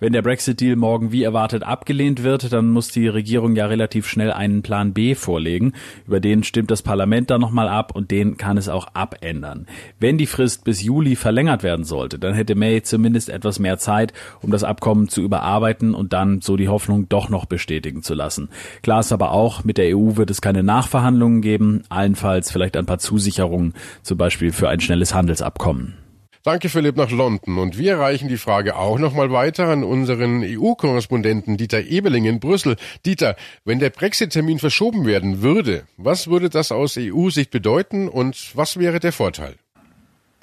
Wenn 0.00 0.14
der 0.14 0.23
Brexit-Deal 0.23 0.76
morgen 0.76 1.12
wie 1.12 1.25
erwartet 1.25 1.62
abgelehnt 1.62 2.23
wird, 2.23 2.54
dann 2.54 2.71
muss 2.71 2.88
die 2.88 3.07
Regierung 3.07 3.54
ja 3.54 3.66
relativ 3.66 4.09
schnell 4.09 4.33
einen 4.33 4.62
Plan 4.62 4.95
B 4.95 5.14
vorlegen. 5.14 5.75
Über 6.07 6.21
den 6.21 6.42
stimmt 6.42 6.71
das 6.71 6.80
Parlament 6.80 7.28
dann 7.28 7.42
nochmal 7.42 7.69
ab 7.69 7.95
und 7.95 8.11
den 8.11 8.38
kann 8.38 8.57
es 8.57 8.71
auch 8.71 8.88
abändern. 8.95 9.66
Wenn 9.99 10.16
die 10.16 10.25
Frist 10.25 10.64
bis 10.64 10.83
Juli 10.83 11.16
verlängert 11.16 11.62
werden 11.62 11.85
sollte, 11.85 12.19
dann 12.19 12.33
hätte 12.33 12.54
May 12.54 12.80
zumindest 12.80 13.28
etwas 13.28 13.59
mehr 13.59 13.76
Zeit, 13.76 14.14
um 14.40 14.50
das 14.50 14.64
Abkommen 14.64 15.11
zu 15.11 15.21
überarbeiten 15.21 15.92
und 15.92 16.14
dann 16.14 16.40
so 16.40 16.57
die 16.57 16.69
Hoffnung 16.71 17.11
doch 17.11 17.28
noch 17.28 17.45
bestätigen 17.45 18.02
zu 18.02 18.14
lassen. 18.14 18.49
Klar 18.83 19.00
ist 19.00 19.12
aber 19.12 19.33
auch, 19.33 19.64
mit 19.64 19.76
der 19.76 19.95
EU 19.95 20.16
wird 20.16 20.30
es 20.30 20.40
keine 20.40 20.62
Nachverhandlungen 20.62 21.42
geben, 21.42 21.83
allenfalls 21.90 22.50
vielleicht 22.50 22.78
ein 22.78 22.87
paar 22.87 23.00
Zusicherungen, 23.00 23.75
zum 24.02 24.16
Beispiel 24.16 24.50
für 24.50 24.71
ein 24.71 24.80
schnelles 24.80 25.12
Handelsabkommen. 25.12 26.00
Danke 26.42 26.70
Philipp 26.70 26.97
nach 26.97 27.11
London 27.11 27.59
und 27.59 27.76
wir 27.76 27.99
reichen 27.99 28.28
die 28.28 28.38
Frage 28.38 28.76
auch 28.76 28.99
nochmal 28.99 29.30
weiter 29.30 29.68
an 29.68 29.85
unseren 29.85 30.42
EU-Korrespondenten 30.42 31.59
Dieter 31.59 31.82
Ebeling 31.82 32.25
in 32.25 32.40
Brüssel. 32.40 32.76
Dieter, 33.04 33.37
wenn 33.66 33.78
der 33.78 33.90
Brexit-Termin 33.90 34.59
verschoben 34.59 35.04
werden 35.04 35.42
würde, 35.42 35.85
was 35.99 36.28
würde 36.28 36.49
das 36.49 36.73
aus 36.73 36.97
EU-Sicht 36.99 37.50
bedeuten 37.50 38.09
und 38.09 38.56
was 38.56 38.78
wäre 38.78 39.00
der 39.00 39.12
Vorteil? 39.12 39.56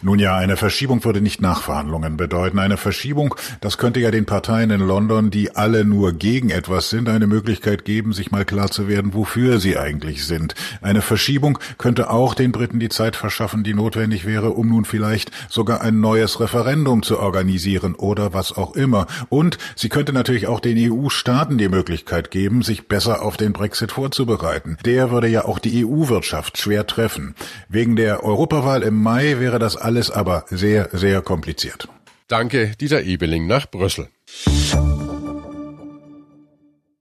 Nun 0.03 0.19
ja, 0.19 0.37
eine 0.37 0.57
Verschiebung 0.57 1.03
würde 1.03 1.21
nicht 1.21 1.41
Nachverhandlungen 1.41 2.17
bedeuten. 2.17 2.59
Eine 2.59 2.77
Verschiebung, 2.77 3.33
das 3.61 3.79
könnte 3.79 3.99
ja 3.99 4.11
den 4.11 4.27
Parteien 4.27 4.69
in 4.69 4.81
London, 4.81 5.31
die 5.31 5.55
alle 5.55 5.85
nur 5.85 6.13
gegen 6.13 6.51
etwas 6.51 6.91
sind, 6.91 7.09
eine 7.09 7.25
Möglichkeit 7.25 7.83
geben, 7.83 8.13
sich 8.13 8.29
mal 8.29 8.45
klar 8.45 8.69
zu 8.69 8.87
werden, 8.87 9.15
wofür 9.15 9.59
sie 9.59 9.75
eigentlich 9.75 10.23
sind. 10.25 10.53
Eine 10.83 11.01
Verschiebung 11.01 11.57
könnte 11.79 12.11
auch 12.11 12.35
den 12.35 12.51
Briten 12.51 12.79
die 12.79 12.89
Zeit 12.89 13.15
verschaffen, 13.15 13.63
die 13.63 13.73
notwendig 13.73 14.23
wäre, 14.27 14.51
um 14.51 14.67
nun 14.67 14.85
vielleicht 14.85 15.31
sogar 15.49 15.81
ein 15.81 15.99
neues 15.99 16.39
Referendum 16.39 17.01
zu 17.01 17.17
organisieren 17.17 17.95
oder 17.95 18.35
was 18.35 18.55
auch 18.55 18.75
immer. 18.75 19.07
Und 19.29 19.57
sie 19.75 19.89
könnte 19.89 20.13
natürlich 20.13 20.45
auch 20.45 20.59
den 20.59 20.77
EU-Staaten 20.77 21.57
die 21.57 21.69
Möglichkeit 21.69 22.29
geben, 22.29 22.61
sich 22.61 22.87
besser 22.87 23.23
auf 23.23 23.35
den 23.35 23.51
Brexit 23.51 23.93
vorzubereiten. 23.93 24.77
Der 24.85 25.09
würde 25.09 25.27
ja 25.27 25.45
auch 25.45 25.57
die 25.57 25.83
EU-Wirtschaft 25.83 26.59
schwer 26.59 26.85
treffen. 26.85 27.33
Wegen 27.67 27.95
der 27.95 28.23
Europawahl 28.23 28.83
im 28.83 29.01
Mai 29.01 29.39
wäre 29.39 29.57
das 29.57 29.86
alles 29.87 30.11
aber 30.11 30.45
sehr, 30.49 30.89
sehr 30.91 31.21
kompliziert. 31.21 31.87
Danke, 32.27 32.73
Dieter 32.79 33.03
Ebeling 33.03 33.47
nach 33.47 33.71
Brüssel. 33.71 34.09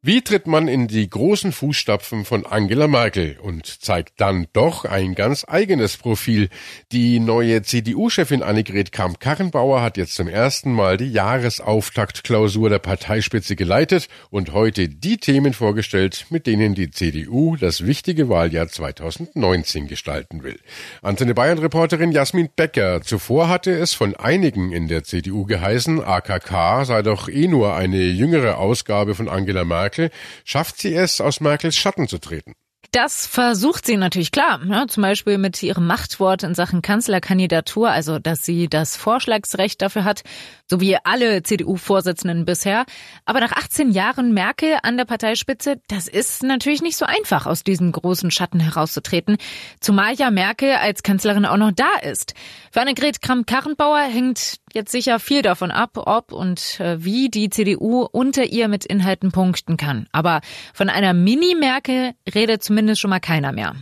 Wie 0.06 0.22
tritt 0.22 0.46
man 0.46 0.68
in 0.68 0.86
die 0.86 1.10
großen 1.10 1.50
Fußstapfen 1.50 2.24
von 2.24 2.46
Angela 2.46 2.86
Merkel 2.86 3.38
und 3.42 3.66
zeigt 3.66 4.20
dann 4.20 4.46
doch 4.52 4.84
ein 4.84 5.16
ganz 5.16 5.44
eigenes 5.48 5.96
Profil? 5.96 6.48
Die 6.92 7.18
neue 7.18 7.62
CDU-Chefin 7.62 8.44
Annegret 8.44 8.92
Kramp-Karrenbauer 8.92 9.82
hat 9.82 9.96
jetzt 9.96 10.14
zum 10.14 10.28
ersten 10.28 10.72
Mal 10.72 10.96
die 10.96 11.10
Jahresauftaktklausur 11.10 12.70
der 12.70 12.78
Parteispitze 12.78 13.56
geleitet 13.56 14.06
und 14.30 14.52
heute 14.52 14.88
die 14.88 15.16
Themen 15.16 15.54
vorgestellt, 15.54 16.26
mit 16.30 16.46
denen 16.46 16.76
die 16.76 16.92
CDU 16.92 17.56
das 17.56 17.84
wichtige 17.84 18.28
Wahljahr 18.28 18.68
2019 18.68 19.88
gestalten 19.88 20.44
will. 20.44 20.60
Antenne 21.02 21.34
Bayern-Reporterin 21.34 22.12
Jasmin 22.12 22.48
Becker. 22.54 23.02
Zuvor 23.02 23.48
hatte 23.48 23.72
es 23.72 23.92
von 23.92 24.14
einigen 24.14 24.70
in 24.70 24.86
der 24.86 25.02
CDU 25.02 25.46
geheißen, 25.46 26.00
AKK 26.00 26.84
sei 26.84 27.02
doch 27.02 27.28
eh 27.28 27.48
nur 27.48 27.74
eine 27.74 28.04
jüngere 28.04 28.58
Ausgabe 28.58 29.16
von 29.16 29.28
Angela 29.28 29.64
Merkel 29.64 29.95
Merkel, 29.96 30.10
schafft 30.44 30.78
sie 30.78 30.94
es, 30.94 31.20
aus 31.20 31.40
Merkels 31.40 31.76
Schatten 31.76 32.08
zu 32.08 32.18
treten. 32.18 32.54
Das 32.92 33.26
versucht 33.26 33.84
sie 33.84 33.96
natürlich 33.96 34.30
klar, 34.30 34.58
ne? 34.58 34.86
zum 34.86 35.02
Beispiel 35.02 35.38
mit 35.38 35.60
ihrem 35.62 35.86
Machtwort 35.86 36.44
in 36.44 36.54
Sachen 36.54 36.82
Kanzlerkandidatur, 36.82 37.90
also 37.90 38.18
dass 38.18 38.44
sie 38.44 38.68
das 38.68 38.96
Vorschlagsrecht 38.96 39.82
dafür 39.82 40.04
hat, 40.04 40.22
so 40.70 40.80
wie 40.80 40.96
alle 40.96 41.42
CDU-Vorsitzenden 41.42 42.44
bisher. 42.44 42.86
Aber 43.24 43.40
nach 43.40 43.52
18 43.52 43.90
Jahren 43.90 44.32
Merkel 44.32 44.78
an 44.82 44.96
der 44.96 45.04
Parteispitze, 45.04 45.80
das 45.88 46.06
ist 46.06 46.44
natürlich 46.44 46.80
nicht 46.80 46.96
so 46.96 47.04
einfach, 47.04 47.46
aus 47.46 47.64
diesem 47.64 47.90
großen 47.90 48.30
Schatten 48.30 48.60
herauszutreten, 48.60 49.36
zumal 49.80 50.14
ja 50.14 50.30
Merkel 50.30 50.72
als 50.72 51.02
Kanzlerin 51.02 51.44
auch 51.44 51.58
noch 51.58 51.72
da 51.72 51.98
ist. 52.02 52.34
Für 52.70 52.82
Annegret 52.82 53.20
Kramp-Karrenbauer 53.20 54.02
hängt 54.02 54.56
jetzt 54.76 54.92
sicher 54.92 55.18
viel 55.18 55.42
davon 55.42 55.72
ab, 55.72 55.96
ob 55.96 56.30
und 56.30 56.78
äh, 56.78 57.02
wie 57.04 57.28
die 57.28 57.50
CDU 57.50 58.02
unter 58.02 58.44
ihr 58.44 58.68
mit 58.68 58.86
Inhalten 58.86 59.32
punkten 59.32 59.76
kann. 59.76 60.06
Aber 60.12 60.40
von 60.72 60.88
einer 60.88 61.14
Mini-Merkel 61.14 62.12
redet 62.32 62.62
zumindest 62.62 63.00
schon 63.00 63.10
mal 63.10 63.18
keiner 63.18 63.50
mehr. 63.50 63.74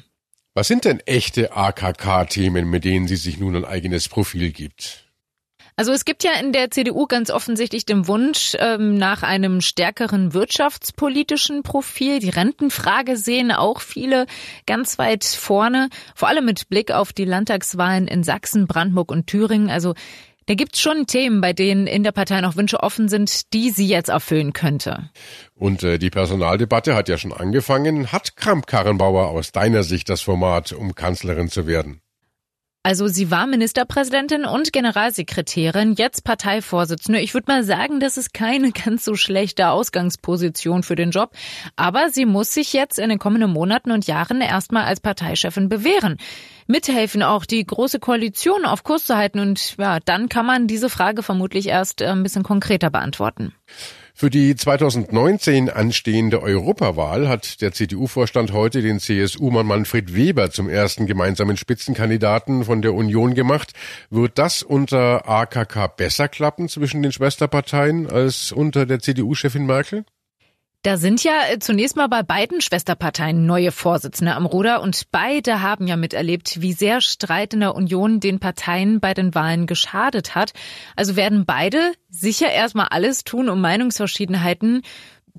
Was 0.54 0.68
sind 0.68 0.86
denn 0.86 1.00
echte 1.00 1.54
AKK-Themen, 1.54 2.70
mit 2.70 2.84
denen 2.84 3.08
sie 3.08 3.16
sich 3.16 3.38
nun 3.38 3.56
ein 3.56 3.64
eigenes 3.64 4.08
Profil 4.08 4.52
gibt? 4.52 5.04
Also 5.76 5.90
es 5.90 6.04
gibt 6.04 6.22
ja 6.22 6.34
in 6.38 6.52
der 6.52 6.70
CDU 6.70 7.06
ganz 7.06 7.30
offensichtlich 7.30 7.84
den 7.84 8.06
Wunsch 8.06 8.56
ähm, 8.60 8.96
nach 8.96 9.24
einem 9.24 9.60
stärkeren 9.60 10.32
wirtschaftspolitischen 10.32 11.64
Profil. 11.64 12.20
Die 12.20 12.30
Rentenfrage 12.30 13.16
sehen 13.16 13.50
auch 13.50 13.80
viele 13.80 14.26
ganz 14.66 14.98
weit 14.98 15.24
vorne, 15.24 15.88
vor 16.14 16.28
allem 16.28 16.44
mit 16.44 16.68
Blick 16.68 16.92
auf 16.92 17.12
die 17.12 17.24
Landtagswahlen 17.24 18.06
in 18.06 18.22
Sachsen, 18.22 18.68
Brandenburg 18.68 19.10
und 19.10 19.26
Thüringen. 19.26 19.68
Also 19.68 19.94
da 20.46 20.54
gibt's 20.54 20.80
schon 20.80 21.06
Themen, 21.06 21.40
bei 21.40 21.52
denen 21.52 21.86
in 21.86 22.02
der 22.02 22.12
Partei 22.12 22.40
noch 22.40 22.56
Wünsche 22.56 22.82
offen 22.82 23.08
sind, 23.08 23.52
die 23.52 23.70
sie 23.70 23.86
jetzt 23.86 24.08
erfüllen 24.08 24.52
könnte. 24.52 25.10
Und 25.54 25.82
äh, 25.82 25.98
die 25.98 26.10
Personaldebatte 26.10 26.94
hat 26.94 27.08
ja 27.08 27.18
schon 27.18 27.32
angefangen. 27.32 28.12
Hat 28.12 28.36
Kramp-Karrenbauer 28.36 29.28
aus 29.28 29.52
deiner 29.52 29.82
Sicht 29.82 30.08
das 30.08 30.20
Format, 30.20 30.72
um 30.72 30.94
Kanzlerin 30.94 31.48
zu 31.48 31.66
werden? 31.66 32.00
Also 32.86 33.08
sie 33.08 33.30
war 33.30 33.46
Ministerpräsidentin 33.46 34.44
und 34.44 34.74
Generalsekretärin, 34.74 35.94
jetzt 35.94 36.22
Parteivorsitzende. 36.22 37.18
Ich 37.18 37.32
würde 37.32 37.50
mal 37.50 37.64
sagen, 37.64 37.98
das 37.98 38.18
ist 38.18 38.34
keine 38.34 38.72
ganz 38.84 39.06
so 39.06 39.14
schlechte 39.14 39.70
Ausgangsposition 39.70 40.82
für 40.82 40.94
den 40.94 41.10
Job. 41.10 41.30
Aber 41.76 42.10
sie 42.10 42.26
muss 42.26 42.52
sich 42.52 42.74
jetzt 42.74 42.98
in 42.98 43.08
den 43.08 43.18
kommenden 43.18 43.50
Monaten 43.50 43.90
und 43.90 44.06
Jahren 44.06 44.42
erstmal 44.42 44.84
als 44.84 45.00
Parteichefin 45.00 45.70
bewähren. 45.70 46.18
Mithelfen 46.66 47.22
auch, 47.22 47.46
die 47.46 47.64
große 47.64 48.00
Koalition 48.00 48.66
auf 48.66 48.84
Kurs 48.84 49.06
zu 49.06 49.16
halten. 49.16 49.38
Und 49.38 49.78
ja, 49.78 49.98
dann 50.00 50.28
kann 50.28 50.44
man 50.44 50.66
diese 50.66 50.90
Frage 50.90 51.22
vermutlich 51.22 51.68
erst 51.68 52.02
äh, 52.02 52.08
ein 52.08 52.22
bisschen 52.22 52.42
konkreter 52.42 52.90
beantworten. 52.90 53.54
Für 54.16 54.30
die 54.30 54.54
2019 54.54 55.68
anstehende 55.68 56.40
Europawahl 56.40 57.28
hat 57.28 57.60
der 57.60 57.72
CDU-Vorstand 57.72 58.52
heute 58.52 58.80
den 58.80 59.00
CSU-Mann 59.00 59.66
Manfred 59.66 60.14
Weber 60.14 60.52
zum 60.52 60.68
ersten 60.68 61.06
gemeinsamen 61.06 61.56
Spitzenkandidaten 61.56 62.64
von 62.64 62.80
der 62.80 62.94
Union 62.94 63.34
gemacht. 63.34 63.72
Wird 64.10 64.38
das 64.38 64.62
unter 64.62 65.28
AKK 65.28 65.88
besser 65.96 66.28
klappen 66.28 66.68
zwischen 66.68 67.02
den 67.02 67.10
Schwesterparteien 67.10 68.08
als 68.08 68.52
unter 68.52 68.86
der 68.86 69.00
CDU-Chefin 69.00 69.66
Merkel? 69.66 70.04
Da 70.84 70.98
sind 70.98 71.24
ja 71.24 71.32
äh, 71.50 71.58
zunächst 71.58 71.96
mal 71.96 72.08
bei 72.08 72.22
beiden 72.22 72.60
Schwesterparteien 72.60 73.46
neue 73.46 73.72
Vorsitzende 73.72 74.34
am 74.34 74.44
Ruder 74.44 74.82
und 74.82 75.04
beide 75.10 75.62
haben 75.62 75.86
ja 75.86 75.96
miterlebt, 75.96 76.60
wie 76.60 76.74
sehr 76.74 77.00
Streit 77.00 77.54
in 77.54 77.60
der 77.60 77.74
Union 77.74 78.20
den 78.20 78.38
Parteien 78.38 79.00
bei 79.00 79.14
den 79.14 79.34
Wahlen 79.34 79.66
geschadet 79.66 80.34
hat. 80.34 80.52
Also 80.94 81.16
werden 81.16 81.46
beide 81.46 81.94
sicher 82.10 82.50
erstmal 82.50 82.88
alles 82.90 83.24
tun, 83.24 83.48
um 83.48 83.62
Meinungsverschiedenheiten 83.62 84.82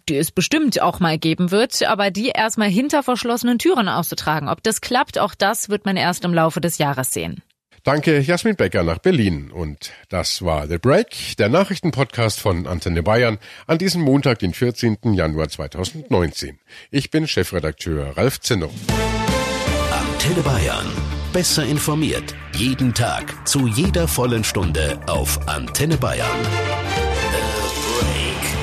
die 0.10 0.18
es 0.18 0.32
bestimmt 0.32 0.82
auch 0.82 1.00
mal 1.00 1.18
geben 1.18 1.52
wird, 1.52 1.82
aber 1.84 2.12
die 2.12 2.28
erstmal 2.28 2.68
hinter 2.68 3.02
verschlossenen 3.02 3.58
Türen 3.58 3.88
auszutragen. 3.88 4.50
Ob 4.50 4.62
das 4.62 4.82
klappt, 4.82 5.18
auch 5.18 5.34
das 5.34 5.70
wird 5.70 5.86
man 5.86 5.96
erst 5.96 6.26
im 6.26 6.34
Laufe 6.34 6.62
des 6.62 6.78
Jahres 6.78 7.12
sehen. 7.12 7.42
Danke 7.86 8.20
Jasmin 8.20 8.56
Becker 8.56 8.82
nach 8.82 8.98
Berlin. 8.98 9.52
Und 9.52 9.92
das 10.10 10.44
war 10.44 10.68
The 10.68 10.80
Break, 10.80 11.38
der 11.38 11.50
Nachrichtenpodcast 11.50 12.40
von 12.40 12.66
Antenne 12.66 13.04
Bayern 13.04 13.38
an 13.68 13.78
diesem 13.78 14.02
Montag, 14.02 14.40
den 14.40 14.56
14. 14.56 14.98
Januar 15.14 15.50
2019. 15.50 16.58
Ich 16.90 17.12
bin 17.12 17.28
Chefredakteur 17.28 18.18
Ralf 18.18 18.42
Zinno. 18.42 18.72
Antenne 19.92 20.42
Bayern. 20.42 20.88
Besser 21.32 21.64
informiert. 21.64 22.34
Jeden 22.54 22.92
Tag. 22.92 23.48
Zu 23.48 23.68
jeder 23.68 24.08
vollen 24.08 24.44
Stunde 24.44 25.00
auf 25.06 25.48
Antenne 25.48 25.98
Bayern. 25.98 26.40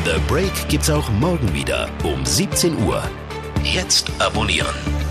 The 0.05 0.17
Break. 0.17 0.17
The 0.17 0.21
Break 0.26 0.69
gibt's 0.69 0.91
auch 0.91 1.09
morgen 1.11 1.55
wieder 1.55 1.88
um 2.02 2.26
17 2.26 2.76
Uhr. 2.85 3.09
Jetzt 3.62 4.11
abonnieren. 4.19 5.01